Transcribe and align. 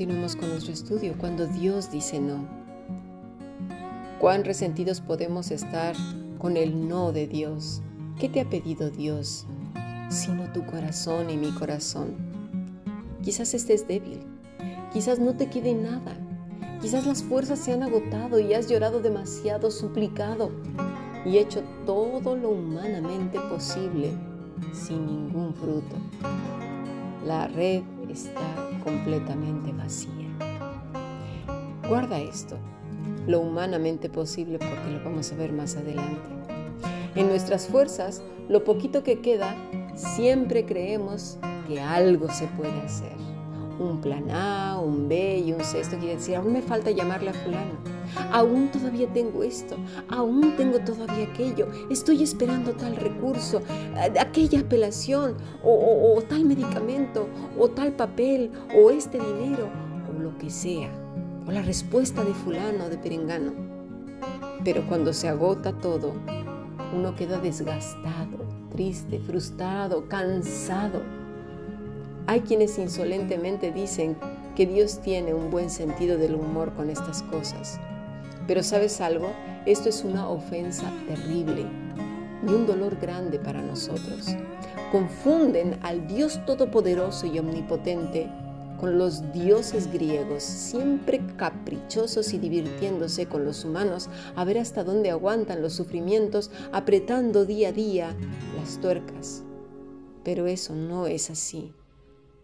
continuemos 0.00 0.34
con 0.34 0.48
nuestro 0.48 0.72
estudio. 0.72 1.14
Cuando 1.18 1.46
Dios 1.46 1.90
dice 1.90 2.20
no, 2.20 2.48
¿cuán 4.18 4.44
resentidos 4.44 5.02
podemos 5.02 5.50
estar 5.50 5.94
con 6.38 6.56
el 6.56 6.88
no 6.88 7.12
de 7.12 7.26
Dios? 7.26 7.82
¿Qué 8.18 8.30
te 8.30 8.40
ha 8.40 8.48
pedido 8.48 8.88
Dios? 8.88 9.44
Sino 10.08 10.50
tu 10.54 10.64
corazón 10.64 11.28
y 11.28 11.36
mi 11.36 11.50
corazón. 11.50 12.16
Quizás 13.22 13.52
estés 13.52 13.86
débil, 13.86 14.20
quizás 14.90 15.18
no 15.18 15.36
te 15.36 15.50
quede 15.50 15.74
nada, 15.74 16.16
quizás 16.80 17.06
las 17.06 17.22
fuerzas 17.22 17.58
se 17.58 17.74
han 17.74 17.82
agotado 17.82 18.40
y 18.40 18.54
has 18.54 18.70
llorado 18.70 19.00
demasiado, 19.02 19.70
suplicado 19.70 20.50
y 21.26 21.36
hecho 21.36 21.62
todo 21.84 22.36
lo 22.36 22.48
humanamente 22.48 23.38
posible 23.50 24.12
sin 24.72 25.04
ningún 25.04 25.52
fruto. 25.52 25.96
La 27.24 27.46
red 27.48 27.82
está 28.08 28.40
completamente 28.82 29.72
vacía. 29.72 30.10
Guarda 31.88 32.18
esto, 32.18 32.56
lo 33.26 33.40
humanamente 33.40 34.08
posible 34.08 34.58
porque 34.58 34.90
lo 34.90 35.04
vamos 35.04 35.30
a 35.32 35.36
ver 35.36 35.52
más 35.52 35.76
adelante. 35.76 36.20
En 37.14 37.28
nuestras 37.28 37.66
fuerzas, 37.66 38.22
lo 38.48 38.64
poquito 38.64 39.02
que 39.02 39.20
queda, 39.20 39.54
siempre 39.94 40.64
creemos 40.64 41.38
que 41.68 41.80
algo 41.80 42.30
se 42.30 42.46
puede 42.46 42.80
hacer. 42.80 43.16
Un 43.78 44.00
plan 44.00 44.30
A, 44.30 44.78
un 44.78 45.08
B 45.08 45.38
y 45.38 45.52
un 45.52 45.62
C. 45.62 45.80
Esto 45.80 45.98
quiere 45.98 46.16
decir, 46.16 46.36
aún 46.36 46.52
me 46.52 46.62
falta 46.62 46.90
llamarle 46.90 47.30
a 47.30 47.34
fulano. 47.34 47.89
Aún 48.32 48.70
todavía 48.70 49.12
tengo 49.12 49.42
esto, 49.42 49.76
aún 50.08 50.56
tengo 50.56 50.78
todavía 50.80 51.26
aquello, 51.32 51.68
estoy 51.90 52.22
esperando 52.22 52.72
tal 52.72 52.96
recurso, 52.96 53.62
eh, 53.68 54.18
aquella 54.18 54.60
apelación, 54.60 55.36
o, 55.62 56.14
o 56.16 56.22
tal 56.22 56.44
medicamento, 56.44 57.28
o 57.58 57.68
tal 57.68 57.92
papel, 57.92 58.50
o 58.76 58.90
este 58.90 59.18
dinero, 59.18 59.68
o 60.08 60.22
lo 60.22 60.36
que 60.38 60.50
sea, 60.50 60.90
o 61.46 61.50
la 61.50 61.62
respuesta 61.62 62.24
de 62.24 62.34
fulano 62.34 62.84
o 62.84 62.88
de 62.88 62.98
perengano. 62.98 63.52
Pero 64.64 64.86
cuando 64.86 65.12
se 65.12 65.28
agota 65.28 65.72
todo, 65.72 66.12
uno 66.94 67.14
queda 67.14 67.38
desgastado, 67.38 68.38
triste, 68.70 69.18
frustrado, 69.20 70.06
cansado. 70.08 71.02
Hay 72.26 72.40
quienes 72.40 72.78
insolentemente 72.78 73.72
dicen 73.72 74.16
que 74.54 74.66
Dios 74.66 75.00
tiene 75.00 75.32
un 75.32 75.50
buen 75.50 75.70
sentido 75.70 76.18
del 76.18 76.34
humor 76.34 76.74
con 76.74 76.90
estas 76.90 77.22
cosas. 77.22 77.80
Pero 78.50 78.64
sabes 78.64 79.00
algo, 79.00 79.30
esto 79.64 79.88
es 79.88 80.02
una 80.02 80.28
ofensa 80.28 80.92
terrible 81.06 81.66
y 82.44 82.50
un 82.52 82.66
dolor 82.66 82.96
grande 82.96 83.38
para 83.38 83.62
nosotros. 83.62 84.26
Confunden 84.90 85.78
al 85.82 86.08
Dios 86.08 86.44
todopoderoso 86.46 87.28
y 87.28 87.38
omnipotente 87.38 88.28
con 88.80 88.98
los 88.98 89.32
dioses 89.32 89.92
griegos, 89.92 90.42
siempre 90.42 91.20
caprichosos 91.36 92.32
y 92.32 92.38
divirtiéndose 92.38 93.26
con 93.26 93.44
los 93.44 93.64
humanos 93.64 94.08
a 94.34 94.44
ver 94.44 94.58
hasta 94.58 94.82
dónde 94.82 95.12
aguantan 95.12 95.62
los 95.62 95.74
sufrimientos, 95.74 96.50
apretando 96.72 97.44
día 97.44 97.68
a 97.68 97.72
día 97.72 98.16
las 98.58 98.80
tuercas. 98.80 99.44
Pero 100.24 100.48
eso 100.48 100.74
no 100.74 101.06
es 101.06 101.30
así. 101.30 101.72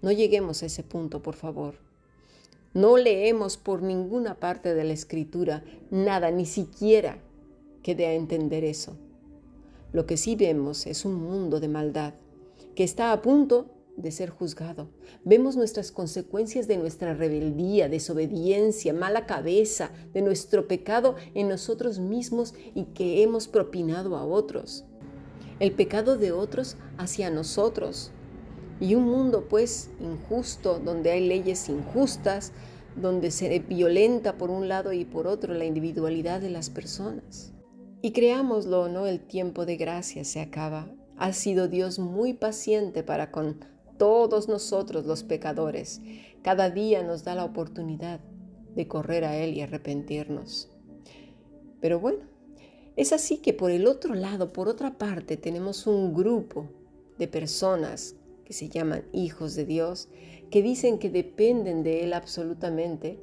No 0.03 0.13
lleguemos 0.13 0.63
a 0.63 0.67
ese 0.67 0.85
punto, 0.85 1.20
por 1.20 1.35
favor. 1.35 1.86
No 2.77 2.99
leemos 2.99 3.57
por 3.57 3.81
ninguna 3.81 4.35
parte 4.39 4.75
de 4.75 4.85
la 4.85 4.93
escritura 4.93 5.65
nada, 5.91 6.31
ni 6.31 6.45
siquiera 6.45 7.23
que 7.83 7.95
dé 7.95 8.05
a 8.05 8.13
entender 8.13 8.65
eso. 8.65 8.99
Lo 9.95 10.05
que 10.05 10.19
sí 10.19 10.37
vemos 10.37 10.87
es 10.87 11.07
un 11.07 11.15
mundo 11.15 11.59
de 11.59 11.69
maldad 11.69 12.13
que 12.75 12.85
está 12.85 13.13
a 13.13 13.23
punto 13.23 13.71
de 13.97 14.11
ser 14.11 14.29
juzgado. 14.29 14.91
Vemos 15.25 15.57
nuestras 15.57 15.91
consecuencias 15.91 16.69
de 16.69 16.77
nuestra 16.77 17.15
rebeldía, 17.15 17.89
desobediencia, 17.89 18.93
mala 18.93 19.25
cabeza, 19.25 19.91
de 20.13 20.21
nuestro 20.21 20.69
pecado 20.69 21.15
en 21.33 21.48
nosotros 21.48 21.98
mismos 21.98 22.53
y 22.75 22.85
que 22.92 23.23
hemos 23.23 23.48
propinado 23.48 24.19
a 24.19 24.27
otros. 24.27 24.85
El 25.61 25.73
pecado 25.73 26.19
de 26.19 26.33
otros 26.33 26.77
hacia 26.98 27.31
nosotros, 27.31 28.13
y 28.81 28.95
un 28.95 29.05
mundo 29.05 29.47
pues 29.48 29.91
injusto, 30.01 30.79
donde 30.79 31.11
hay 31.11 31.27
leyes 31.27 31.69
injustas, 31.69 32.53
donde 32.97 33.31
se 33.31 33.59
violenta 33.61 34.37
por 34.37 34.51
un 34.51 34.69
lado 34.69 34.92
y 34.92 35.05
por 35.05 35.27
otro 35.27 35.55
la 35.55 35.64
individualidad 35.64 36.41
de 36.41 36.51
las 36.51 36.70
personas. 36.70 37.53
Y 38.03 38.13
creámoslo 38.13 38.83
o 38.83 38.89
no, 38.89 39.07
el 39.07 39.20
tiempo 39.20 39.67
de 39.67 39.77
gracia 39.77 40.25
se 40.25 40.41
acaba. 40.41 40.89
Ha 41.17 41.33
sido 41.33 41.69
Dios 41.69 41.98
muy 41.98 42.35
paciente 42.35 43.03
para 43.03 43.31
con 43.31 43.65
todos 43.98 44.48
nosotros 44.48 45.07
los 45.07 45.23
pecadores. 45.23 46.01
Cada 46.42 46.70
día 46.70 47.03
nos 47.03 47.25
da 47.25 47.35
la 47.35 47.45
oportunidad 47.45 48.20
de 48.75 48.86
correr 48.86 49.25
a 49.25 49.36
Él 49.36 49.55
y 49.55 49.63
arrepentirnos. 49.63 50.70
Pero 51.81 51.98
bueno, 51.98 52.25
es 52.97 53.13
así 53.13 53.39
que 53.39 53.53
por 53.53 53.70
el 53.70 53.86
otro 53.86 54.15
lado, 54.15 54.53
por 54.53 54.69
otra 54.69 54.98
parte, 54.98 55.36
tenemos 55.36 55.86
un 55.86 56.15
grupo 56.15 56.69
de 57.19 57.29
personas 57.29 58.15
que 58.46 58.52
se 58.52 58.68
llaman 58.68 59.05
hijos 59.12 59.57
de 59.57 59.67
Dios, 59.67 60.08
que 60.51 60.62
dicen 60.62 60.98
que 60.98 61.11
dependen 61.11 61.83
de 61.83 62.05
Él 62.05 62.14
absolutamente, 62.14 63.18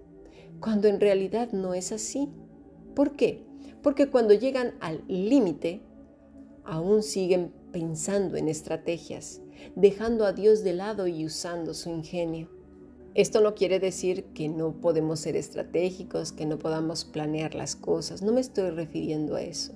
cuando 0.59 0.89
en 0.89 0.99
realidad 0.99 1.53
no 1.53 1.73
es 1.73 1.93
así. 1.93 2.29
¿Por 2.93 3.15
qué? 3.15 3.45
Porque 3.81 4.09
cuando 4.09 4.33
llegan 4.33 4.73
al 4.81 5.03
límite, 5.07 5.81
aún 6.65 7.03
siguen 7.03 7.53
pensando 7.71 8.35
en 8.35 8.49
estrategias, 8.49 9.41
dejando 9.75 10.25
a 10.25 10.33
Dios 10.33 10.63
de 10.63 10.73
lado 10.73 11.07
y 11.07 11.25
usando 11.25 11.73
su 11.73 11.89
ingenio. 11.89 12.49
Esto 13.15 13.39
no 13.41 13.55
quiere 13.55 13.79
decir 13.79 14.25
que 14.33 14.49
no 14.49 14.81
podemos 14.81 15.21
ser 15.21 15.37
estratégicos, 15.37 16.33
que 16.33 16.45
no 16.45 16.59
podamos 16.59 17.05
planear 17.05 17.55
las 17.55 17.75
cosas. 17.75 18.21
No 18.21 18.33
me 18.33 18.41
estoy 18.41 18.71
refiriendo 18.71 19.35
a 19.35 19.41
eso. 19.41 19.73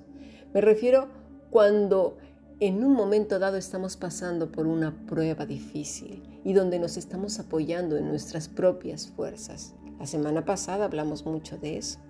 Me 0.52 0.60
refiero 0.60 1.08
cuando 1.50 2.18
en 2.60 2.82
un 2.82 2.92
momento 2.92 3.38
dado 3.38 3.56
estamos 3.56 3.96
pasando 3.96 4.50
por 4.50 4.66
una 4.66 4.92
prueba 5.06 5.46
difícil 5.46 6.22
y 6.44 6.54
donde 6.54 6.80
nos 6.80 6.96
estamos 6.96 7.38
apoyando 7.38 7.96
en 7.96 8.08
nuestras 8.08 8.48
propias 8.48 9.06
fuerzas. 9.08 9.74
La 10.00 10.06
semana 10.06 10.44
pasada 10.44 10.86
hablamos 10.86 11.24
mucho 11.24 11.56
de 11.56 11.78
eso. 11.78 12.00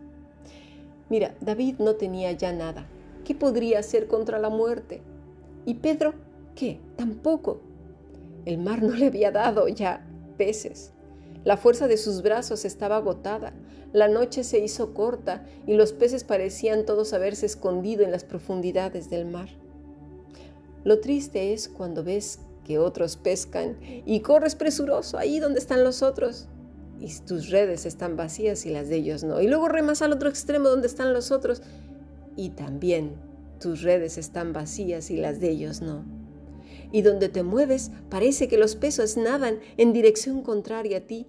Mira, 1.11 1.35
David 1.43 1.77
no 1.79 1.97
tenía 1.97 2.33
ya 2.33 2.53
nada. 2.53 2.87
¿Qué 3.25 3.35
podría 3.35 3.81
hacer 3.81 4.09
contra 4.09 4.39
la 4.39 4.49
muerte? 4.49 5.03
¿Y 5.67 5.75
Pedro? 5.75 6.15
¿Qué? 6.55 6.81
Tampoco. 6.97 7.61
El 8.47 8.57
mar 8.57 8.83
no 8.83 8.95
le 8.95 9.09
había 9.09 9.31
dado 9.31 9.69
ya 9.69 10.07
peces. 10.39 10.93
La 11.45 11.59
fuerza 11.59 11.89
de 11.89 11.99
sus 11.99 12.23
brazos 12.23 12.65
estaba 12.65 12.97
agotada. 12.97 13.53
La 13.93 14.09
noche 14.09 14.45
se 14.45 14.61
hizo 14.61 14.95
corta 14.95 15.45
y 15.67 15.75
los 15.75 15.93
peces 15.93 16.25
parecían 16.25 16.87
todos 16.87 17.13
haberse 17.13 17.45
escondido 17.45 18.03
en 18.03 18.13
las 18.13 18.25
profundidades 18.25 19.11
del 19.11 19.27
mar. 19.27 19.49
Lo 20.89 21.01
triste 21.01 21.53
es 21.53 21.69
cuando 21.69 22.03
ves 22.03 22.39
que 22.65 22.79
otros 22.79 23.19
pescan 23.19 23.77
y 24.07 24.21
corres 24.21 24.55
presuroso 24.55 25.19
ahí 25.19 25.39
donde 25.39 25.59
están 25.59 25.85
los 25.85 26.03
otros 26.03 26.49
y 26.99 27.15
tus 27.27 27.51
redes 27.51 27.85
están 27.85 28.17
vacías 28.17 28.65
y 28.65 28.71
las 28.71 28.89
de 28.89 28.97
ellos 28.97 29.23
no. 29.23 29.43
Y 29.43 29.49
luego 29.49 29.69
remas 29.69 30.01
al 30.01 30.15
otro 30.15 30.31
extremo 30.31 30.71
donde 30.71 30.87
están 30.87 31.13
los 31.13 31.31
otros 31.31 31.61
y 32.37 32.49
también 32.49 33.17
tus 33.61 33.83
redes 33.83 34.17
están 34.17 34.55
vacías 34.55 35.11
y 35.11 35.19
las 35.19 35.41
de 35.41 35.51
ellos 35.51 35.83
no. 35.83 36.07
Y 36.91 37.03
donde 37.03 37.29
te 37.29 37.43
mueves 37.43 37.91
parece 38.09 38.49
que 38.49 38.57
los 38.57 38.75
pesos 38.75 39.19
nadan 39.19 39.61
en 39.77 39.93
dirección 39.93 40.41
contraria 40.41 40.97
a 40.97 41.01
ti, 41.03 41.27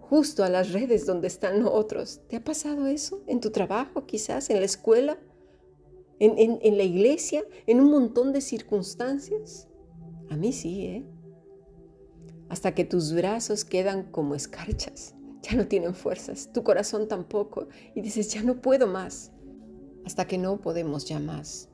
justo 0.00 0.42
a 0.42 0.48
las 0.48 0.72
redes 0.72 1.06
donde 1.06 1.28
están 1.28 1.64
otros. 1.64 2.22
¿Te 2.26 2.34
ha 2.34 2.42
pasado 2.42 2.88
eso 2.88 3.22
en 3.28 3.40
tu 3.40 3.50
trabajo 3.50 4.04
quizás, 4.04 4.50
en 4.50 4.58
la 4.58 4.66
escuela? 4.66 5.16
En, 6.18 6.76
la 6.76 6.82
iglesia, 6.82 7.44
en 7.66 7.80
un 7.80 7.90
montón 7.90 8.32
de 8.32 8.40
circunstancias? 8.40 9.68
A 10.30 10.36
mí 10.36 10.52
sí, 10.52 10.86
¿eh? 10.86 11.06
Hasta 12.48 12.74
que 12.74 12.84
tus 12.84 13.12
brazos 13.12 13.64
quedan 13.64 14.10
como 14.10 14.34
escarchas, 14.34 15.14
ya 15.42 15.56
no 15.56 15.66
tienen 15.66 15.94
fuerzas, 15.94 16.50
tu 16.52 16.62
corazón 16.62 17.08
tampoco, 17.08 17.68
y 17.94 18.00
dices, 18.00 18.32
ya 18.32 18.42
no 18.42 18.60
puedo 18.60 18.86
más, 18.86 19.32
hasta 20.04 20.26
que 20.26 20.38
no 20.38 20.60
podemos 20.60 21.06
ya 21.06 21.18
más. 21.18 21.68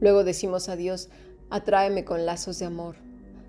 Luego 0.00 0.24
decimos 0.24 0.68
a 0.68 0.76
Dios, 0.76 1.08
atráeme 1.50 2.04
con 2.04 2.26
lazos 2.26 2.58
de 2.58 2.66
amor, 2.66 2.96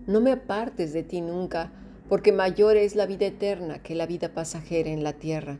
no 0.07 0.21
me 0.21 0.31
apartes 0.31 0.94
de 0.94 1.04
ti 1.04 1.21
nunca, 1.21 1.74
porque 2.07 2.31
mayor 2.31 2.78
es 2.78 2.95
la 2.95 3.07
vida 3.07 3.25
eterna 3.25 3.81
que 3.81 3.95
la 3.95 4.06
vida 4.06 4.33
pasajera 4.33 4.92
en 4.92 5.04
la 5.04 5.13
tierra. 5.13 5.60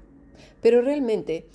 Pero 0.62 0.82
realmente 0.82 1.48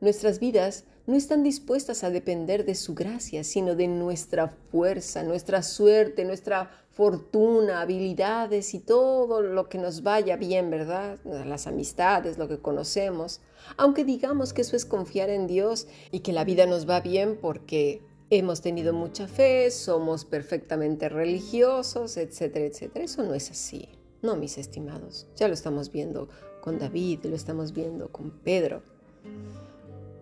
nuestras 0.00 0.38
vidas 0.38 0.84
no 1.08 1.16
están 1.16 1.42
dispuestas 1.42 2.04
a 2.04 2.10
depender 2.10 2.66
de 2.66 2.74
su 2.74 2.94
gracia, 2.94 3.42
sino 3.42 3.74
de 3.74 3.88
nuestra 3.88 4.48
fuerza, 4.48 5.22
nuestra 5.22 5.62
suerte, 5.62 6.26
nuestra 6.26 6.70
fortuna, 6.90 7.80
habilidades 7.80 8.74
y 8.74 8.78
todo 8.78 9.40
lo 9.40 9.70
que 9.70 9.78
nos 9.78 10.02
vaya 10.02 10.36
bien, 10.36 10.68
¿verdad? 10.68 11.18
Las 11.24 11.66
amistades, 11.66 12.36
lo 12.36 12.46
que 12.46 12.58
conocemos. 12.58 13.40
Aunque 13.78 14.04
digamos 14.04 14.52
que 14.52 14.60
eso 14.60 14.76
es 14.76 14.84
confiar 14.84 15.30
en 15.30 15.46
Dios 15.46 15.86
y 16.10 16.20
que 16.20 16.34
la 16.34 16.44
vida 16.44 16.66
nos 16.66 16.86
va 16.86 17.00
bien 17.00 17.38
porque 17.40 18.02
hemos 18.28 18.60
tenido 18.60 18.92
mucha 18.92 19.28
fe, 19.28 19.70
somos 19.70 20.26
perfectamente 20.26 21.08
religiosos, 21.08 22.18
etcétera, 22.18 22.66
etcétera. 22.66 23.06
Eso 23.06 23.22
no 23.22 23.32
es 23.32 23.50
así. 23.50 23.88
No, 24.20 24.36
mis 24.36 24.58
estimados, 24.58 25.26
ya 25.36 25.48
lo 25.48 25.54
estamos 25.54 25.90
viendo 25.90 26.28
con 26.60 26.78
David, 26.78 27.20
lo 27.24 27.34
estamos 27.34 27.72
viendo 27.72 28.12
con 28.12 28.30
Pedro. 28.30 28.82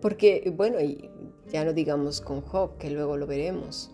Porque, 0.01 0.53
bueno, 0.55 0.77
ya 1.51 1.65
no 1.65 1.73
digamos 1.73 2.21
con 2.21 2.41
Job, 2.41 2.77
que 2.77 2.89
luego 2.89 3.17
lo 3.17 3.27
veremos. 3.27 3.91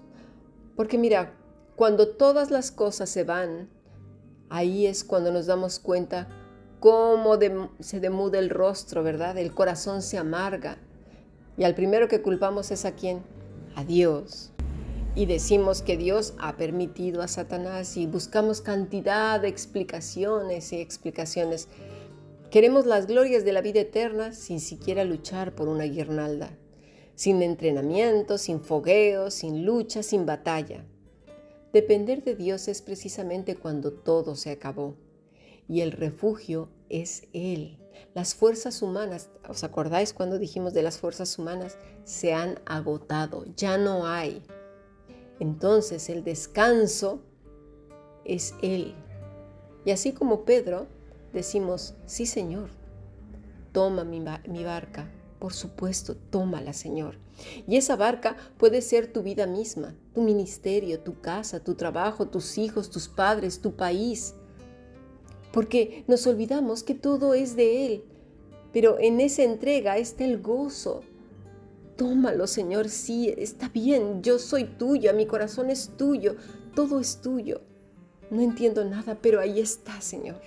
Porque 0.76 0.98
mira, 0.98 1.34
cuando 1.76 2.10
todas 2.10 2.52
las 2.52 2.72
cosas 2.72 3.10
se 3.10 3.24
van, 3.24 3.70
ahí 4.50 4.86
es 4.86 5.04
cuando 5.04 5.32
nos 5.32 5.46
damos 5.46 5.80
cuenta 5.80 6.28
cómo 6.80 7.40
se 7.80 8.00
demuda 8.00 8.40
el 8.40 8.50
rostro, 8.50 9.04
¿verdad? 9.04 9.38
El 9.38 9.54
corazón 9.54 10.02
se 10.02 10.18
amarga. 10.18 10.78
Y 11.58 11.64
al 11.64 11.76
primero 11.76 12.08
que 12.08 12.22
culpamos 12.22 12.72
es 12.72 12.86
a 12.86 12.92
quién? 12.94 13.24
A 13.76 13.84
Dios. 13.84 14.52
Y 15.16 15.28
decimos 15.28 15.82
que 15.82 15.96
Dios 15.96 16.34
ha 16.40 16.58
permitido 16.58 17.22
a 17.22 17.28
Satanás 17.28 17.98
y 17.98 18.08
buscamos 18.08 18.62
cantidad 18.62 19.40
de 19.40 19.48
explicaciones 19.48 20.74
y 20.74 20.82
explicaciones. 20.82 21.68
Queremos 22.54 22.86
las 22.86 23.08
glorias 23.08 23.44
de 23.46 23.52
la 23.52 23.62
vida 23.62 23.80
eterna 23.80 24.32
sin 24.32 24.60
siquiera 24.60 25.04
luchar 25.06 25.56
por 25.56 25.68
una 25.68 25.86
guirnalda 25.86 26.56
sin 27.16 27.42
entrenamiento, 27.42 28.38
sin 28.38 28.62
fogueo, 28.62 29.32
sin 29.32 29.66
lucha, 29.66 30.04
sin 30.04 30.28
batalla. 30.28 30.86
Depender 31.72 32.24
de 32.24 32.36
Dios 32.36 32.68
es 32.68 32.84
precisamente 32.84 33.56
cuando 33.56 33.92
todo 33.92 34.36
se 34.36 34.52
acabó. 34.52 34.96
Y 35.68 35.82
el 35.82 35.92
refugio 35.92 36.70
es 36.90 37.24
Él. 37.34 37.80
Las 38.14 38.36
fuerzas 38.36 38.84
humanas, 38.84 39.32
¿os 39.50 39.64
acordáis 39.64 40.14
cuando 40.14 40.38
dijimos 40.38 40.76
de 40.76 40.84
las 40.84 41.00
fuerzas 41.00 41.40
humanas? 41.40 41.80
Se 42.04 42.34
han 42.34 42.60
agotado, 42.68 43.46
ya 43.58 43.80
no 43.80 44.06
hay. 44.06 44.44
Entonces 45.40 46.08
el 46.08 46.24
descanso 46.24 47.24
es 48.26 48.54
Él. 48.62 48.94
Y 49.86 49.90
así 49.90 50.14
como 50.14 50.46
Pedro, 50.46 50.86
decimos, 51.34 51.96
sí 52.06 52.26
Señor, 52.26 52.70
toma 53.74 54.04
mi, 54.04 54.22
barca, 54.64 55.10
por 55.40 55.54
supuesto, 55.54 56.16
tómala, 56.16 56.74
Señor. 56.74 57.18
Y 57.68 57.76
esa 57.76 57.96
barca 57.96 58.38
puede 58.58 58.82
ser 58.82 59.12
tu 59.12 59.24
vida 59.24 59.48
misma, 59.48 59.96
tu 60.14 60.22
ministerio, 60.22 61.00
tu 61.00 61.20
casa, 61.20 61.64
tu 61.64 61.74
trabajo, 61.74 62.28
tus 62.28 62.58
hijos, 62.58 62.90
tus 62.90 63.08
padres, 63.08 63.60
tu 63.60 63.76
país. 63.76 64.36
Porque 65.52 66.06
nos 66.08 66.26
olvidamos 66.28 66.84
que 66.84 66.94
todo 66.94 67.34
es 67.34 67.56
de 67.56 67.86
Él, 67.86 68.04
pero 68.72 69.00
en 69.00 69.20
esa 69.20 69.44
entrega 69.44 69.98
está 69.98 70.24
el 70.24 70.42
gozo. 70.42 71.02
Tómalo, 71.98 72.48
Señor, 72.48 72.90
sí, 72.90 73.34
está 73.38 73.70
bien, 73.70 74.24
yo 74.24 74.40
soy 74.40 74.66
tuya, 74.66 75.14
mi 75.14 75.26
corazón 75.26 75.70
es 75.70 75.92
tuyo, 75.98 76.36
todo 76.76 77.00
es 77.00 77.22
tuyo. 77.22 77.62
No 78.32 78.42
entiendo 78.42 78.84
nada, 78.86 79.18
pero 79.22 79.40
ahí 79.40 79.60
está, 79.60 80.02
Señor. 80.02 80.42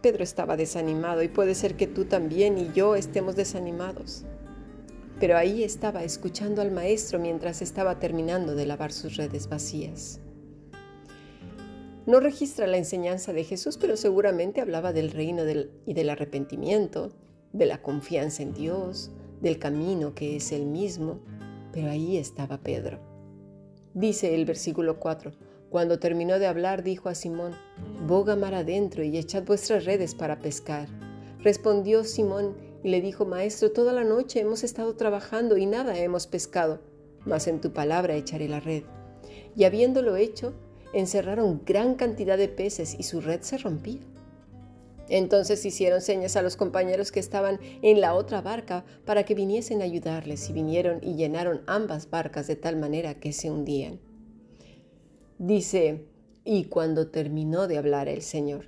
Pedro 0.00 0.24
estaba 0.24 0.56
desanimado 0.56 1.22
y 1.22 1.28
puede 1.28 1.54
ser 1.54 1.76
que 1.76 1.86
tú 1.86 2.06
también 2.06 2.56
y 2.56 2.72
yo 2.72 2.96
estemos 2.96 3.36
desanimados. 3.36 4.24
Pero 5.18 5.36
ahí 5.36 5.62
estaba 5.62 6.02
escuchando 6.02 6.62
al 6.62 6.70
maestro 6.70 7.18
mientras 7.18 7.60
estaba 7.60 7.98
terminando 7.98 8.54
de 8.54 8.64
lavar 8.64 8.92
sus 8.92 9.16
redes 9.16 9.48
vacías. 9.48 10.20
No 12.06 12.18
registra 12.18 12.66
la 12.66 12.78
enseñanza 12.78 13.34
de 13.34 13.44
Jesús, 13.44 13.76
pero 13.76 13.96
seguramente 13.96 14.62
hablaba 14.62 14.94
del 14.94 15.10
reino 15.10 15.42
y 15.84 15.92
del 15.92 16.10
arrepentimiento, 16.10 17.12
de 17.52 17.66
la 17.66 17.82
confianza 17.82 18.42
en 18.42 18.54
Dios, 18.54 19.10
del 19.42 19.58
camino 19.58 20.14
que 20.14 20.36
es 20.36 20.52
el 20.52 20.64
mismo. 20.64 21.20
Pero 21.72 21.90
ahí 21.90 22.16
estaba 22.16 22.58
Pedro. 22.58 22.98
Dice 23.92 24.34
el 24.34 24.46
versículo 24.46 24.98
4, 24.98 25.32
cuando 25.70 26.00
terminó 26.00 26.40
de 26.40 26.48
hablar, 26.48 26.82
dijo 26.82 27.08
a 27.08 27.14
Simón, 27.14 27.52
Boga 28.06 28.34
mar 28.34 28.54
adentro 28.54 29.04
y 29.04 29.16
echad 29.16 29.44
vuestras 29.44 29.84
redes 29.84 30.16
para 30.16 30.40
pescar. 30.40 30.88
Respondió 31.38 32.02
Simón 32.02 32.56
y 32.82 32.90
le 32.90 33.00
dijo, 33.00 33.24
Maestro, 33.24 33.70
toda 33.70 33.92
la 33.92 34.02
noche 34.02 34.40
hemos 34.40 34.64
estado 34.64 34.96
trabajando 34.96 35.56
y 35.56 35.66
nada 35.66 35.96
hemos 35.96 36.26
pescado, 36.26 36.80
mas 37.24 37.46
en 37.46 37.60
tu 37.60 37.72
palabra 37.72 38.16
echaré 38.16 38.48
la 38.48 38.58
red. 38.58 38.82
Y 39.54 39.64
habiéndolo 39.64 40.16
hecho, 40.16 40.54
encerraron 40.92 41.62
gran 41.64 41.94
cantidad 41.94 42.36
de 42.36 42.48
peces 42.48 42.96
y 42.98 43.04
su 43.04 43.20
red 43.20 43.42
se 43.42 43.56
rompía. 43.58 44.00
Entonces 45.08 45.64
hicieron 45.64 46.00
señas 46.00 46.36
a 46.36 46.42
los 46.42 46.56
compañeros 46.56 47.12
que 47.12 47.20
estaban 47.20 47.60
en 47.82 48.00
la 48.00 48.14
otra 48.14 48.40
barca 48.42 48.84
para 49.04 49.24
que 49.24 49.34
viniesen 49.34 49.82
a 49.82 49.84
ayudarles 49.84 50.48
y 50.48 50.52
vinieron 50.52 50.98
y 51.02 51.14
llenaron 51.14 51.62
ambas 51.66 52.10
barcas 52.10 52.46
de 52.48 52.56
tal 52.56 52.76
manera 52.76 53.14
que 53.14 53.32
se 53.32 53.50
hundían. 53.50 54.09
Dice, 55.40 56.04
y 56.44 56.64
cuando 56.64 57.06
terminó 57.06 57.66
de 57.66 57.78
hablar 57.78 58.10
el 58.10 58.20
Señor, 58.20 58.66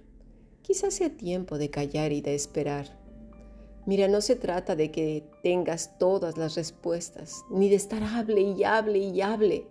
quizás 0.62 0.94
sea 0.94 1.14
tiempo 1.14 1.58
de 1.58 1.68
callar 1.68 2.12
y 2.12 2.22
de 2.22 2.34
esperar. 2.34 2.98
Mira, 3.84 4.08
no 4.08 4.22
se 4.22 4.36
trata 4.36 4.74
de 4.74 4.90
que 4.90 5.28
tengas 5.42 5.98
todas 5.98 6.38
las 6.38 6.54
respuestas, 6.54 7.44
ni 7.50 7.68
de 7.68 7.76
estar 7.76 8.02
hable 8.02 8.40
y 8.40 8.64
hable 8.64 9.00
y 9.00 9.20
hable, 9.20 9.66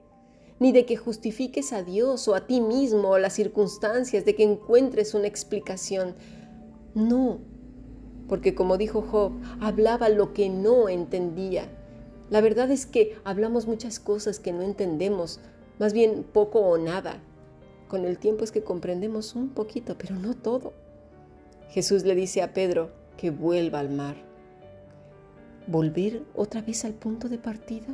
ni 0.59 0.71
de 0.71 0.85
que 0.85 0.95
justifiques 0.95 1.73
a 1.73 1.81
Dios 1.81 2.27
o 2.27 2.35
a 2.35 2.45
ti 2.45 2.61
mismo 2.61 3.09
o 3.09 3.17
las 3.17 3.33
circunstancias, 3.33 4.23
de 4.23 4.35
que 4.35 4.43
encuentres 4.43 5.15
una 5.15 5.25
explicación. 5.25 6.13
No, 6.93 7.39
porque 8.27 8.53
como 8.53 8.77
dijo 8.77 9.01
Job, 9.01 9.31
hablaba 9.59 10.07
lo 10.09 10.33
que 10.35 10.51
no 10.51 10.87
entendía. 10.87 11.67
La 12.29 12.41
verdad 12.41 12.69
es 12.69 12.85
que 12.85 13.15
hablamos 13.23 13.65
muchas 13.65 13.99
cosas 13.99 14.39
que 14.39 14.53
no 14.53 14.61
entendemos, 14.61 15.39
más 15.81 15.93
bien 15.93 16.23
poco 16.23 16.59
o 16.59 16.77
nada. 16.77 17.23
Con 17.87 18.05
el 18.05 18.19
tiempo 18.19 18.43
es 18.43 18.51
que 18.51 18.63
comprendemos 18.63 19.33
un 19.33 19.49
poquito, 19.49 19.97
pero 19.97 20.13
no 20.13 20.35
todo. 20.35 20.73
Jesús 21.71 22.03
le 22.03 22.13
dice 22.13 22.43
a 22.43 22.53
Pedro 22.53 22.91
que 23.17 23.31
vuelva 23.31 23.79
al 23.79 23.89
mar. 23.89 24.15
¿Volver 25.65 26.21
otra 26.35 26.61
vez 26.61 26.85
al 26.85 26.93
punto 26.93 27.29
de 27.29 27.39
partida? 27.39 27.87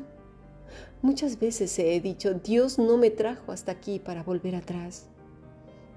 Muchas 1.02 1.40
veces 1.40 1.80
he 1.80 1.98
dicho, 2.02 2.34
Dios 2.34 2.78
no 2.78 2.98
me 2.98 3.10
trajo 3.10 3.54
hasta 3.54 3.72
aquí 3.72 4.00
para 4.00 4.22
volver 4.22 4.56
atrás. 4.56 5.08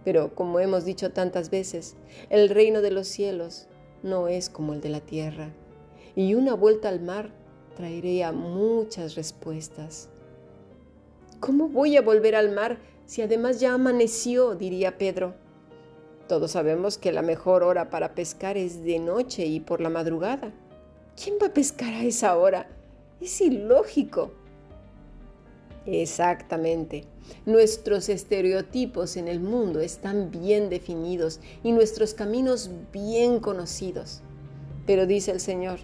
Pero 0.04 0.37
como 0.37 0.60
hemos 0.60 0.84
dicho 0.84 1.10
tantas 1.10 1.50
veces, 1.50 1.96
el 2.28 2.50
reino 2.50 2.82
de 2.82 2.92
los 2.92 3.08
cielos 3.08 3.66
no 4.04 4.28
es 4.28 4.48
como 4.48 4.75
el 4.75 4.81
de 4.81 4.90
la 4.90 5.00
tierra. 5.00 5.50
Y 6.14 6.34
una 6.34 6.54
vuelta 6.54 6.88
al 6.88 7.00
mar 7.00 7.32
traería 7.75 8.31
muchas 8.31 9.16
respuestas. 9.16 10.08
¿Cómo 11.40 11.69
voy 11.69 11.96
a 11.96 12.02
volver 12.02 12.37
al 12.37 12.52
mar 12.52 12.78
si 13.06 13.22
además 13.22 13.60
ya 13.60 13.72
amaneció? 13.72 14.54
diría 14.54 14.98
Pedro. 14.98 15.34
Todos 16.28 16.50
sabemos 16.50 16.99
que 16.99 17.12
la 17.12 17.23
mejor 17.23 17.62
hora 17.62 17.88
para 17.88 18.14
pescar 18.14 18.59
es 18.59 18.85
de 18.85 18.99
noche 18.99 19.47
y 19.47 19.59
por 19.59 19.80
la 19.80 19.88
madrugada. 19.88 20.52
¿Quién 21.23 21.37
va 21.42 21.47
a 21.47 21.54
pescar 21.54 21.94
a 21.94 22.04
esa 22.04 22.37
hora? 22.37 22.68
Es 23.23 23.40
ilógico. 23.40 24.32
Exactamente. 25.87 27.04
Nuestros 27.47 28.11
estereotipos 28.11 29.16
en 29.16 29.26
el 29.26 29.40
mundo 29.40 29.80
están 29.80 30.30
bien 30.30 30.68
definidos 30.68 31.40
y 31.62 31.73
nuestros 31.73 32.12
caminos 32.12 32.70
bien 32.92 33.40
conocidos. 33.40 34.20
Pero 34.87 35.06
dice 35.06 35.30
el 35.30 35.40
Señor, 35.40 35.78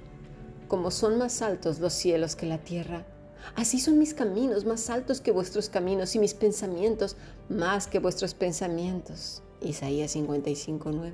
como 0.68 0.90
son 0.90 1.16
más 1.16 1.40
altos 1.40 1.80
los 1.80 1.94
cielos 1.94 2.36
que 2.36 2.44
la 2.44 2.58
tierra, 2.58 3.06
Así 3.54 3.78
son 3.78 3.98
mis 3.98 4.14
caminos 4.14 4.64
más 4.64 4.90
altos 4.90 5.20
que 5.20 5.30
vuestros 5.30 5.68
caminos 5.68 6.14
y 6.14 6.18
mis 6.18 6.34
pensamientos 6.34 7.16
más 7.48 7.86
que 7.86 7.98
vuestros 7.98 8.34
pensamientos. 8.34 9.42
Isaías 9.60 10.12
55, 10.12 10.90
9. 10.92 11.12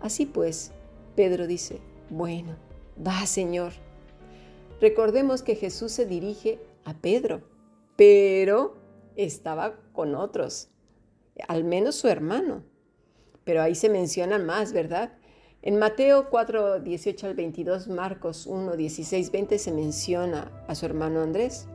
Así 0.00 0.26
pues, 0.26 0.72
Pedro 1.14 1.46
dice, 1.46 1.80
bueno, 2.08 2.56
va 3.06 3.24
Señor. 3.26 3.72
Recordemos 4.80 5.42
que 5.42 5.56
Jesús 5.56 5.92
se 5.92 6.06
dirige 6.06 6.58
a 6.84 6.94
Pedro, 6.94 7.42
pero 7.96 8.76
estaba 9.16 9.76
con 9.92 10.14
otros, 10.14 10.68
al 11.48 11.64
menos 11.64 11.96
su 11.96 12.08
hermano. 12.08 12.64
Pero 13.44 13.62
ahí 13.62 13.74
se 13.74 13.88
mencionan 13.88 14.46
más, 14.46 14.72
¿verdad? 14.72 15.12
En 15.62 15.78
Mateo 15.78 16.30
4, 16.30 16.80
18 16.80 17.26
al 17.26 17.34
22, 17.34 17.88
Marcos 17.88 18.46
1, 18.46 18.76
16, 18.76 19.30
20 19.30 19.58
se 19.58 19.72
menciona 19.72 20.50
a 20.66 20.74
su 20.74 20.86
hermano 20.86 21.20
Andrés. 21.20 21.66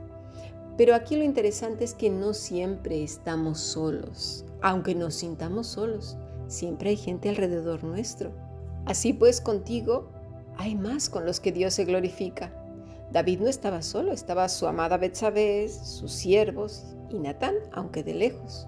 Pero 0.75 0.95
aquí 0.95 1.15
lo 1.15 1.23
interesante 1.23 1.83
es 1.83 1.93
que 1.93 2.09
no 2.09 2.33
siempre 2.33 3.03
estamos 3.03 3.59
solos. 3.59 4.43
Aunque 4.63 4.95
nos 4.95 5.13
sintamos 5.13 5.67
solos, 5.67 6.17
siempre 6.47 6.89
hay 6.89 6.97
gente 6.97 7.29
alrededor 7.29 7.83
nuestro. 7.83 8.31
Así 8.87 9.13
pues, 9.13 9.39
contigo 9.39 10.09
hay 10.57 10.73
más 10.73 11.07
con 11.07 11.27
los 11.27 11.39
que 11.39 11.51
Dios 11.51 11.75
se 11.75 11.85
glorifica. 11.85 12.51
David 13.11 13.41
no 13.41 13.49
estaba 13.49 13.83
solo, 13.83 14.13
estaba 14.13 14.49
su 14.49 14.65
amada 14.65 14.97
Betsabé, 14.97 15.69
sus 15.69 16.11
siervos 16.11 16.95
y 17.11 17.19
Natán, 17.19 17.53
aunque 17.71 18.01
de 18.01 18.15
lejos. 18.15 18.67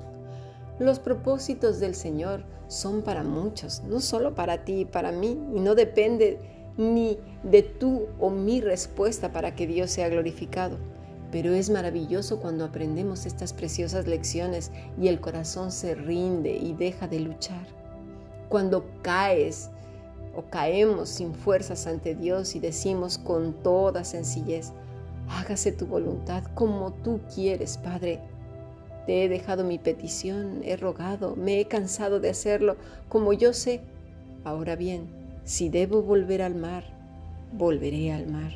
Los 0.80 1.00
propósitos 1.00 1.80
del 1.80 1.96
Señor 1.96 2.44
son 2.68 3.02
para 3.02 3.24
muchos, 3.24 3.82
no 3.84 4.00
solo 4.00 4.36
para 4.36 4.64
ti 4.64 4.82
y 4.82 4.86
para 4.86 5.12
mí, 5.12 5.40
y 5.56 5.60
no 5.60 5.74
depende 5.74 6.40
ni 6.78 7.18
de 7.44 7.64
tú 7.64 8.06
o 8.20 8.30
mi 8.30 8.62
respuesta 8.62 9.32
para 9.32 9.56
que 9.56 9.66
Dios 9.66 9.90
sea 9.90 10.10
glorificado. 10.10 10.78
Pero 11.32 11.54
es 11.54 11.70
maravilloso 11.70 12.40
cuando 12.40 12.64
aprendemos 12.64 13.26
estas 13.26 13.54
preciosas 13.54 14.08
lecciones 14.08 14.72
y 15.02 15.08
el 15.08 15.20
corazón 15.20 15.72
se 15.72 15.96
rinde 15.96 16.56
y 16.56 16.74
deja 16.74 17.08
de 17.08 17.20
luchar. 17.20 17.68
Cuando 18.48 18.86
caes 19.02 19.72
o 20.36 20.44
caemos 20.44 21.10
sin 21.10 21.34
fuerzas 21.34 21.88
ante 21.88 22.16
Dios 22.16 22.56
y 22.56 22.60
decimos 22.60 23.18
con 23.18 23.54
toda 23.64 24.04
sencillez, 24.04 24.72
hágase 25.28 25.72
tu 25.72 25.88
voluntad 25.88 26.44
como 26.54 26.94
tú 26.94 27.20
quieres, 27.34 27.78
Padre. 27.78 28.22
Te 29.08 29.24
he 29.24 29.30
dejado 29.30 29.64
mi 29.64 29.80
petición, 29.80 30.62
he 30.64 30.76
rogado, 30.76 31.36
me 31.38 31.62
he 31.62 31.66
cansado 31.66 32.20
de 32.20 32.30
hacerlo 32.30 32.76
como 33.08 33.34
yo 33.34 33.54
sé. 33.54 33.82
Ahora 34.44 34.76
bien, 34.76 35.08
si 35.46 35.70
debo 35.70 36.02
volver 36.04 36.42
al 36.42 36.56
mar, 36.56 36.84
volveré 37.54 38.12
al 38.12 38.28
mar. 38.28 38.52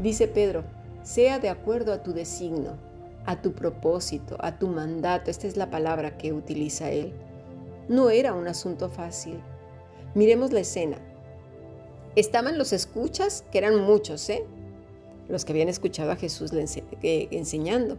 Dice 0.00 0.26
Pedro, 0.26 0.64
sea 1.04 1.38
de 1.38 1.48
acuerdo 1.48 1.92
a 1.92 2.02
tu 2.02 2.12
designo, 2.12 2.76
a 3.24 3.40
tu 3.40 3.52
propósito, 3.52 4.36
a 4.40 4.58
tu 4.58 4.66
mandato. 4.66 5.30
Esta 5.30 5.46
es 5.46 5.56
la 5.56 5.70
palabra 5.70 6.18
que 6.18 6.32
utiliza 6.32 6.90
él. 6.90 7.12
No 7.88 8.10
era 8.10 8.34
un 8.34 8.48
asunto 8.48 8.90
fácil. 8.90 9.38
Miremos 10.16 10.52
la 10.52 10.60
escena. 10.60 10.98
Estaban 12.16 12.58
los 12.58 12.72
escuchas, 12.72 13.44
que 13.52 13.58
eran 13.58 13.80
muchos, 13.80 14.28
¿eh? 14.28 14.44
los 15.28 15.44
que 15.44 15.52
habían 15.52 15.68
escuchado 15.68 16.10
a 16.10 16.16
Jesús 16.16 16.52
enseñando. 17.02 17.96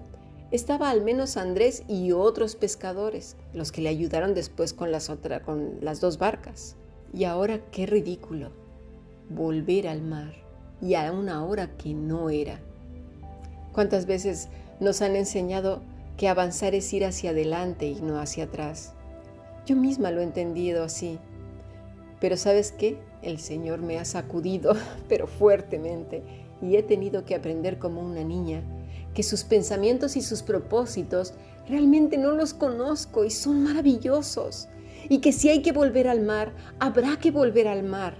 Estaba 0.54 0.92
al 0.92 1.02
menos 1.02 1.36
Andrés 1.36 1.82
y 1.88 2.12
otros 2.12 2.56
pescadores, 2.56 3.38
los 3.56 3.72
que 3.72 3.82
le 3.82 3.90
ayudaron 3.90 4.36
después 4.36 4.72
con 4.72 4.92
las, 4.92 5.12
con 5.44 5.80
las 5.82 6.00
dos 6.00 6.20
barcas. 6.20 6.76
Y 7.12 7.24
ahora 7.24 7.60
qué 7.72 7.88
ridículo, 7.88 8.52
volver 9.32 9.88
al 9.88 10.04
mar 10.04 10.36
y 10.80 10.94
a 10.94 11.12
una 11.12 11.44
hora 11.44 11.76
que 11.76 11.96
no 11.96 12.30
era. 12.30 12.60
¿Cuántas 13.72 14.06
veces 14.06 14.50
nos 14.80 15.02
han 15.02 15.16
enseñado 15.16 15.82
que 16.18 16.28
avanzar 16.28 16.76
es 16.76 16.94
ir 16.94 17.04
hacia 17.04 17.32
adelante 17.32 17.88
y 17.88 18.00
no 18.00 18.20
hacia 18.20 18.44
atrás? 18.44 18.94
Yo 19.66 19.76
misma 19.76 20.12
lo 20.12 20.22
he 20.22 20.24
entendido 20.24 20.84
así. 20.84 21.18
Pero 22.20 22.38
sabes 22.38 22.72
qué? 22.72 23.00
El 23.24 23.40
Señor 23.40 23.80
me 23.80 23.98
ha 23.98 24.06
sacudido, 24.06 24.76
pero 25.10 25.26
fuertemente, 25.26 26.22
y 26.62 26.76
he 26.76 26.84
tenido 26.84 27.26
que 27.26 27.34
aprender 27.34 27.80
como 27.80 28.02
una 28.02 28.24
niña 28.24 28.62
que 29.14 29.24
sus 29.24 29.44
pensamientos 29.44 30.16
y 30.16 30.22
sus 30.22 30.42
propósitos 30.42 31.34
realmente 31.68 32.18
no 32.18 32.32
los 32.32 32.54
conozco 32.54 33.24
y 33.24 33.32
son 33.32 33.64
maravillosos. 33.64 34.68
Y 35.10 35.20
que 35.20 35.32
si 35.32 35.50
hay 35.50 35.62
que 35.62 35.72
volver 35.72 36.08
al 36.08 36.22
mar, 36.22 36.54
habrá 36.80 37.18
que 37.18 37.32
volver 37.32 37.68
al 37.68 37.84
mar, 37.84 38.16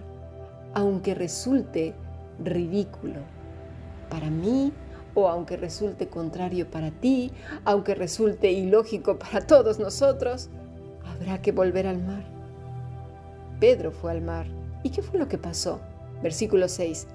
aunque 0.74 1.16
resulte 1.16 1.94
ridículo 2.44 3.22
para 4.10 4.30
mí 4.30 4.72
o 5.16 5.28
aunque 5.28 5.58
resulte 5.58 6.08
contrario 6.08 6.70
para 6.70 6.92
ti, 6.92 7.32
aunque 7.66 7.96
resulte 7.96 8.52
ilógico 8.52 9.18
para 9.18 9.42
todos 9.46 9.80
nosotros, 9.80 10.50
habrá 11.06 11.42
que 11.42 11.52
volver 11.52 11.88
al 11.88 12.02
mar. 12.02 12.24
Pedro 13.60 13.92
fue 13.92 14.12
al 14.12 14.22
mar. 14.22 14.48
¿Y 14.84 14.90
qué 14.90 15.02
fue 15.02 15.20
lo 15.20 15.28
que 15.28 15.38
pasó? 15.38 15.80
Versículo 16.22 16.68
6. 16.68 17.08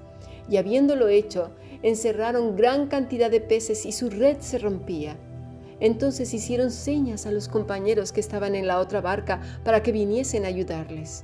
Y 0.47 0.57
habiéndolo 0.57 1.07
hecho, 1.07 1.51
encerraron 1.81 2.55
gran 2.55 2.87
cantidad 2.87 3.31
de 3.31 3.41
peces 3.41 3.85
y 3.85 3.91
su 3.91 4.09
red 4.09 4.37
se 4.39 4.59
rompía. 4.59 5.17
Entonces 5.79 6.33
hicieron 6.33 6.71
señas 6.71 7.25
a 7.25 7.31
los 7.31 7.47
compañeros 7.47 8.11
que 8.11 8.19
estaban 8.19 8.55
en 8.55 8.67
la 8.67 8.79
otra 8.79 9.01
barca 9.01 9.41
para 9.63 9.81
que 9.81 9.91
viniesen 9.91 10.45
a 10.45 10.49
ayudarles. 10.49 11.23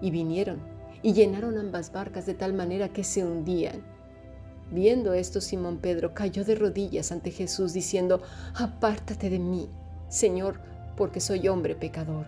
Y 0.00 0.10
vinieron 0.10 0.60
y 1.02 1.12
llenaron 1.12 1.56
ambas 1.58 1.92
barcas 1.92 2.26
de 2.26 2.34
tal 2.34 2.52
manera 2.52 2.88
que 2.88 3.04
se 3.04 3.24
hundían. 3.24 3.82
Viendo 4.70 5.14
esto, 5.14 5.40
Simón 5.40 5.78
Pedro 5.78 6.12
cayó 6.14 6.44
de 6.44 6.56
rodillas 6.56 7.12
ante 7.12 7.30
Jesús 7.30 7.72
diciendo, 7.72 8.22
Apártate 8.54 9.30
de 9.30 9.38
mí, 9.38 9.70
Señor, 10.08 10.60
porque 10.96 11.20
soy 11.20 11.46
hombre 11.48 11.76
pecador. 11.76 12.26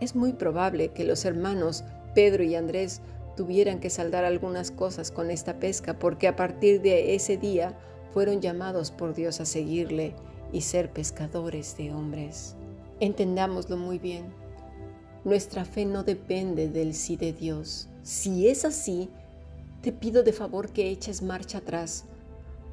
Es 0.00 0.16
muy 0.16 0.32
probable 0.32 0.88
que 0.88 1.04
los 1.04 1.24
hermanos 1.24 1.84
Pedro 2.14 2.42
y 2.42 2.54
Andrés 2.54 3.00
tuvieran 3.36 3.78
que 3.78 3.90
saldar 3.90 4.24
algunas 4.24 4.70
cosas 4.70 5.10
con 5.10 5.30
esta 5.30 5.60
pesca, 5.60 5.98
porque 5.98 6.26
a 6.26 6.36
partir 6.36 6.80
de 6.80 7.14
ese 7.14 7.36
día 7.36 7.78
fueron 8.12 8.40
llamados 8.40 8.90
por 8.90 9.14
Dios 9.14 9.40
a 9.40 9.44
seguirle 9.44 10.14
y 10.52 10.62
ser 10.62 10.90
pescadores 10.90 11.76
de 11.76 11.92
hombres. 11.92 12.56
Entendámoslo 12.98 13.76
muy 13.76 13.98
bien. 13.98 14.32
Nuestra 15.24 15.64
fe 15.64 15.84
no 15.84 16.02
depende 16.02 16.68
del 16.68 16.94
sí 16.94 17.16
de 17.16 17.32
Dios. 17.32 17.88
Si 18.02 18.48
es 18.48 18.64
así, 18.64 19.10
te 19.82 19.92
pido 19.92 20.22
de 20.22 20.32
favor 20.32 20.70
que 20.70 20.88
eches 20.88 21.22
marcha 21.22 21.58
atrás, 21.58 22.04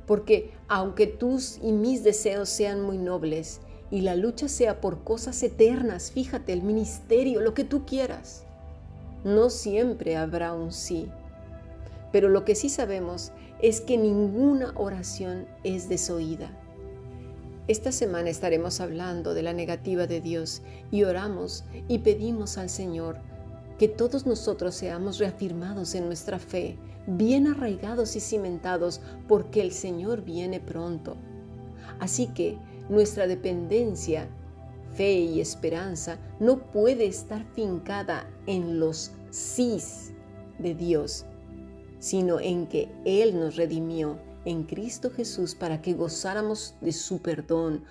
porque 0.05 0.51
aunque 0.67 1.07
tus 1.07 1.59
y 1.61 1.71
mis 1.71 2.03
deseos 2.03 2.49
sean 2.49 2.81
muy 2.81 2.97
nobles 2.97 3.61
y 3.91 4.01
la 4.01 4.15
lucha 4.15 4.47
sea 4.47 4.81
por 4.81 5.03
cosas 5.03 5.43
eternas, 5.43 6.11
fíjate, 6.11 6.53
el 6.53 6.63
ministerio, 6.63 7.41
lo 7.41 7.53
que 7.53 7.63
tú 7.63 7.85
quieras, 7.85 8.45
no 9.23 9.49
siempre 9.49 10.15
habrá 10.15 10.53
un 10.53 10.71
sí. 10.71 11.09
Pero 12.11 12.29
lo 12.29 12.45
que 12.45 12.55
sí 12.55 12.69
sabemos 12.69 13.31
es 13.61 13.81
que 13.81 13.97
ninguna 13.97 14.73
oración 14.75 15.47
es 15.63 15.89
desoída. 15.89 16.51
Esta 17.67 17.93
semana 17.93 18.29
estaremos 18.29 18.81
hablando 18.81 19.33
de 19.33 19.41
la 19.41 19.53
negativa 19.53 20.05
de 20.05 20.19
Dios 20.19 20.61
y 20.91 21.03
oramos 21.03 21.63
y 21.87 21.99
pedimos 21.99 22.57
al 22.57 22.69
Señor 22.69 23.19
que 23.79 23.87
todos 23.87 24.25
nosotros 24.25 24.75
seamos 24.75 25.17
reafirmados 25.17 25.95
en 25.95 26.05
nuestra 26.07 26.39
fe, 26.39 26.77
bien 27.07 27.47
arraigados 27.47 28.15
y 28.15 28.19
cimentados, 28.19 29.01
porque 29.27 29.61
el 29.61 29.71
Señor 29.71 30.23
viene 30.23 30.59
pronto. 30.59 31.15
Así 31.99 32.27
que 32.27 32.57
nuestra 32.89 33.27
dependencia, 33.27 34.27
fe 34.95 35.15
y 35.15 35.41
esperanza 35.41 36.19
no 36.39 36.71
puede 36.71 37.05
estar 37.05 37.45
fincada 37.53 38.29
en 38.45 38.79
los 38.79 39.11
sís 39.29 40.13
de 40.59 40.75
Dios, 40.75 41.25
sino 41.99 42.39
en 42.39 42.67
que 42.67 42.89
Él 43.05 43.39
nos 43.39 43.55
redimió 43.55 44.19
en 44.45 44.63
Cristo 44.63 45.09
Jesús 45.09 45.55
para 45.55 45.81
que 45.81 45.93
gozáramos 45.93 46.75
de 46.81 46.91
su 46.91 47.21
perdón, 47.21 47.85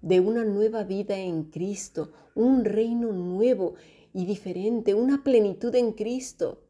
de 0.00 0.20
una 0.20 0.44
nueva 0.44 0.84
vida 0.84 1.16
en 1.16 1.44
Cristo, 1.44 2.12
un 2.34 2.64
reino 2.64 3.12
nuevo 3.12 3.74
y 4.14 4.26
diferente, 4.26 4.94
una 4.94 5.24
plenitud 5.24 5.74
en 5.74 5.92
Cristo, 5.92 6.62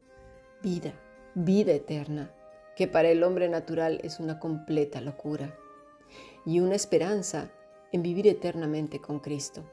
vida, 0.63 0.93
vida 1.35 1.73
eterna, 1.73 2.33
que 2.75 2.87
para 2.87 3.09
el 3.09 3.23
hombre 3.23 3.49
natural 3.49 3.99
es 4.03 4.19
una 4.19 4.39
completa 4.39 4.99
locura, 4.99 5.55
y 6.45 6.59
una 6.59 6.75
esperanza 6.75 7.51
en 7.91 8.03
vivir 8.03 8.27
eternamente 8.27 8.99
con 8.99 9.19
Cristo. 9.19 9.63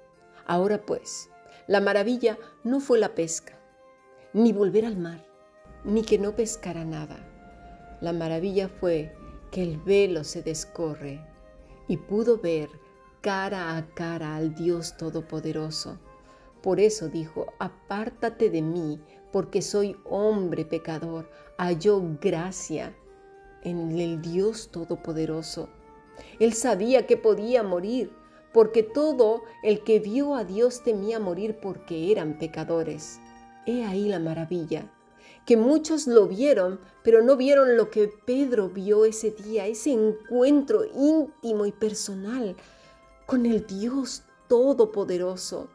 Ahora 0.46 0.84
pues, 0.84 1.28
la 1.66 1.80
maravilla 1.80 2.38
no 2.64 2.80
fue 2.80 2.98
la 2.98 3.14
pesca, 3.14 3.58
ni 4.32 4.52
volver 4.52 4.84
al 4.84 4.96
mar, 4.96 5.24
ni 5.84 6.02
que 6.02 6.18
no 6.18 6.34
pescara 6.36 6.84
nada. 6.84 7.16
La 8.00 8.12
maravilla 8.12 8.68
fue 8.68 9.14
que 9.50 9.62
el 9.62 9.78
velo 9.78 10.24
se 10.24 10.42
descorre 10.42 11.24
y 11.88 11.96
pudo 11.96 12.38
ver 12.38 12.68
cara 13.20 13.76
a 13.76 13.86
cara 13.94 14.36
al 14.36 14.54
Dios 14.54 14.96
Todopoderoso 14.96 15.98
por 16.66 16.80
eso 16.80 17.08
dijo, 17.08 17.54
apártate 17.60 18.50
de 18.50 18.60
mí, 18.60 19.00
porque 19.30 19.62
soy 19.62 19.96
hombre 20.04 20.64
pecador. 20.64 21.30
Halló 21.58 22.02
gracia 22.20 22.92
en 23.62 23.96
el 24.00 24.20
Dios 24.20 24.70
Todopoderoso. 24.72 25.68
Él 26.38 26.52
sabía 26.52 27.06
que 27.06 27.16
podía 27.16 27.62
morir, 27.62 28.10
porque 28.52 28.82
todo 28.82 29.42
el 29.62 29.84
que 29.84 30.00
vio 30.00 30.34
a 30.34 30.44
Dios 30.44 30.82
temía 30.82 31.18
morir 31.18 31.58
porque 31.60 32.10
eran 32.10 32.38
pecadores. 32.38 33.20
He 33.66 33.84
ahí 33.84 34.08
la 34.08 34.18
maravilla, 34.18 34.90
que 35.44 35.56
muchos 35.56 36.06
lo 36.06 36.26
vieron, 36.26 36.80
pero 37.02 37.22
no 37.22 37.36
vieron 37.36 37.76
lo 37.76 37.90
que 37.90 38.08
Pedro 38.24 38.68
vio 38.68 39.04
ese 39.04 39.30
día, 39.30 39.66
ese 39.66 39.92
encuentro 39.92 40.84
íntimo 40.84 41.66
y 41.66 41.72
personal 41.72 42.56
con 43.26 43.44
el 43.46 43.66
Dios 43.66 44.22
Todopoderoso. 44.48 45.68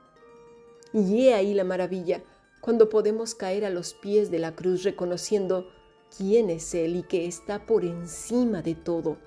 Y 0.93 1.27
he 1.27 1.33
ahí 1.33 1.53
la 1.53 1.63
maravilla, 1.63 2.23
cuando 2.61 2.89
podemos 2.89 3.35
caer 3.35 3.65
a 3.65 3.69
los 3.69 3.93
pies 3.93 4.31
de 4.31 4.39
la 4.39 4.55
cruz 4.55 4.83
reconociendo 4.83 5.69
quién 6.15 6.49
es 6.49 6.73
Él 6.73 6.95
y 6.95 7.03
que 7.03 7.25
está 7.25 7.65
por 7.65 7.85
encima 7.85 8.61
de 8.61 8.75
todo. 8.75 9.17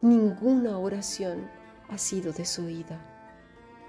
Ninguna 0.00 0.78
oración 0.78 1.50
ha 1.88 1.98
sido 1.98 2.32
desoída. 2.32 3.04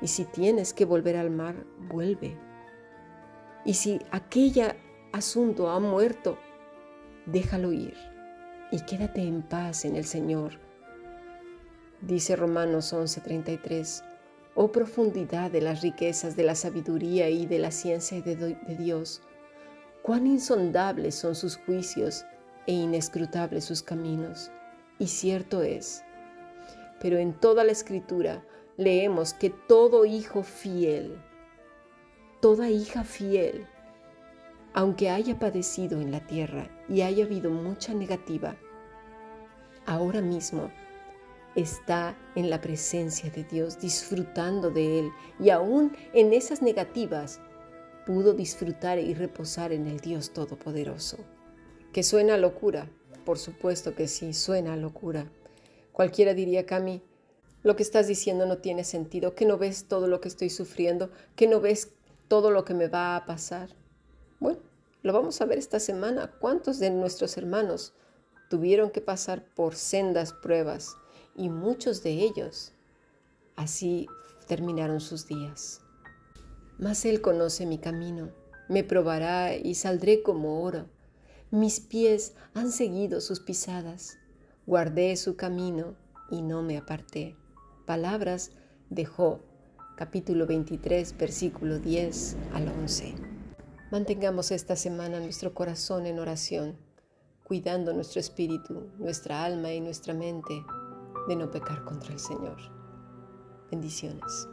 Y 0.01 0.07
si 0.07 0.25
tienes 0.25 0.73
que 0.73 0.85
volver 0.85 1.15
al 1.15 1.29
mar, 1.29 1.67
vuelve. 1.87 2.35
Y 3.63 3.75
si 3.75 4.01
aquella 4.09 4.75
asunto 5.11 5.69
ha 5.69 5.79
muerto, 5.79 6.39
déjalo 7.27 7.73
ir 7.73 7.93
y 8.71 8.79
quédate 8.85 9.21
en 9.21 9.43
paz 9.43 9.85
en 9.85 9.95
el 9.95 10.05
Señor. 10.05 10.53
Dice 12.01 12.35
Romanos 12.35 12.91
11:33, 12.91 14.03
oh 14.55 14.71
profundidad 14.71 15.51
de 15.51 15.61
las 15.61 15.81
riquezas 15.81 16.35
de 16.35 16.43
la 16.43 16.55
sabiduría 16.55 17.29
y 17.29 17.45
de 17.45 17.59
la 17.59 17.69
ciencia 17.69 18.19
de, 18.19 18.35
de 18.35 18.75
Dios, 18.77 19.21
cuán 20.01 20.25
insondables 20.25 21.13
son 21.13 21.35
sus 21.35 21.57
juicios 21.57 22.25
e 22.65 22.73
inescrutables 22.73 23.65
sus 23.65 23.83
caminos. 23.83 24.51
Y 24.99 25.07
cierto 25.07 25.63
es 25.63 26.03
Pero 27.01 27.17
en 27.17 27.33
toda 27.33 27.63
la 27.63 27.71
escritura 27.71 28.43
leemos 28.77 29.33
que 29.33 29.49
todo 29.49 30.05
hijo 30.05 30.43
fiel, 30.43 31.21
toda 32.41 32.69
hija 32.69 33.03
fiel, 33.03 33.65
aunque 34.73 35.09
haya 35.09 35.39
padecido 35.39 35.99
en 35.99 36.11
la 36.11 36.25
tierra 36.27 36.69
y 36.87 37.01
haya 37.01 37.25
habido 37.25 37.49
mucha 37.49 37.93
negativa, 37.93 38.55
ahora 39.85 40.21
mismo 40.21 40.69
está 41.55 42.15
en 42.35 42.49
la 42.49 42.61
presencia 42.61 43.29
de 43.31 43.43
Dios, 43.43 43.79
disfrutando 43.79 44.69
de 44.69 44.99
Él. 44.99 45.11
Y 45.39 45.49
aún 45.49 45.95
en 46.13 46.33
esas 46.33 46.61
negativas, 46.61 47.41
pudo 48.05 48.33
disfrutar 48.33 48.99
y 48.99 49.13
reposar 49.13 49.71
en 49.71 49.87
el 49.87 49.99
Dios 49.99 50.31
Todopoderoso. 50.31 51.17
¿Que 51.91 52.03
suena 52.03 52.37
locura? 52.37 52.89
Por 53.29 53.37
supuesto 53.37 53.93
que 53.93 54.07
sí, 54.07 54.33
suena 54.33 54.75
locura. 54.75 55.31
Cualquiera 55.91 56.33
diría, 56.33 56.65
Cami, 56.65 57.03
lo 57.61 57.75
que 57.75 57.83
estás 57.83 58.07
diciendo 58.07 58.47
no 58.47 58.57
tiene 58.57 58.83
sentido, 58.83 59.35
que 59.35 59.45
no 59.45 59.59
ves 59.59 59.87
todo 59.87 60.07
lo 60.07 60.19
que 60.19 60.29
estoy 60.29 60.49
sufriendo, 60.49 61.11
que 61.35 61.47
no 61.47 61.61
ves 61.61 61.91
todo 62.27 62.49
lo 62.49 62.65
que 62.65 62.73
me 62.73 62.87
va 62.87 63.15
a 63.15 63.27
pasar. 63.27 63.69
Bueno, 64.39 64.57
lo 65.03 65.13
vamos 65.13 65.41
a 65.41 65.45
ver 65.45 65.59
esta 65.59 65.79
semana. 65.79 66.31
¿Cuántos 66.39 66.79
de 66.79 66.89
nuestros 66.89 67.37
hermanos 67.37 67.93
tuvieron 68.49 68.89
que 68.89 68.99
pasar 68.99 69.45
por 69.53 69.75
sendas 69.75 70.33
pruebas? 70.33 70.95
y 71.35 71.49
muchos 71.49 72.01
de 72.01 72.13
ellos 72.23 72.71
así 73.55 74.07
terminaron 74.47 75.01
sus 75.01 75.27
días. 75.27 75.81
Mas 76.79 77.05
Él 77.05 77.21
conoce 77.21 77.67
mi 77.67 77.77
camino, 77.77 78.31
me 78.69 78.83
probará 78.83 79.55
y 79.55 79.75
saldré 79.75 80.23
como 80.23 80.63
oro. 80.63 80.87
Mis 81.51 81.79
pies 81.79 82.35
han 82.53 82.71
seguido 82.71 83.21
sus 83.21 83.39
pisadas, 83.39 84.19
guardé 84.67 85.15
su 85.15 85.35
camino 85.35 85.95
y 86.29 86.43
no 86.43 86.61
me 86.61 86.77
aparté. 86.77 87.35
Palabras 87.87 88.51
de 88.91 89.05
Job, 89.05 89.39
capítulo 89.97 90.45
23, 90.45 91.17
versículo 91.17 91.79
10 91.79 92.37
al 92.53 92.67
11. 92.67 93.15
Mantengamos 93.91 94.51
esta 94.51 94.75
semana 94.75 95.19
nuestro 95.19 95.55
corazón 95.55 96.05
en 96.05 96.19
oración, 96.19 96.77
cuidando 97.43 97.93
nuestro 97.93 98.19
espíritu, 98.19 98.91
nuestra 98.99 99.43
alma 99.43 99.73
y 99.73 99.81
nuestra 99.81 100.13
mente 100.13 100.53
de 101.27 101.35
no 101.35 101.49
pecar 101.49 101.83
contra 101.83 102.13
el 102.13 102.19
Señor. 102.19 102.57
Bendiciones. 103.71 104.47